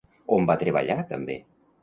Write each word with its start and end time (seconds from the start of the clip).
On 0.37 0.47
va 0.51 0.55
treballar 0.63 0.97
també? 1.13 1.37